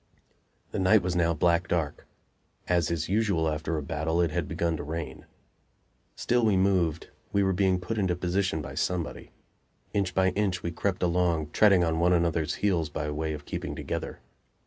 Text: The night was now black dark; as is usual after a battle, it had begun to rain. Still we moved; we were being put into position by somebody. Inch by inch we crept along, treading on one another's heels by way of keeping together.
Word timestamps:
The 0.71 0.79
night 0.79 1.03
was 1.03 1.15
now 1.15 1.35
black 1.35 1.67
dark; 1.67 2.07
as 2.67 2.89
is 2.89 3.07
usual 3.07 3.47
after 3.47 3.77
a 3.77 3.83
battle, 3.83 4.19
it 4.19 4.31
had 4.31 4.47
begun 4.47 4.75
to 4.77 4.83
rain. 4.83 5.27
Still 6.15 6.43
we 6.43 6.57
moved; 6.57 7.09
we 7.31 7.43
were 7.43 7.53
being 7.53 7.79
put 7.79 7.99
into 7.99 8.15
position 8.15 8.63
by 8.63 8.73
somebody. 8.73 9.29
Inch 9.93 10.15
by 10.15 10.29
inch 10.31 10.63
we 10.63 10.71
crept 10.71 11.03
along, 11.03 11.51
treading 11.51 11.83
on 11.83 11.99
one 11.99 12.13
another's 12.13 12.55
heels 12.65 12.89
by 12.89 13.11
way 13.11 13.33
of 13.33 13.45
keeping 13.45 13.75
together. 13.75 14.21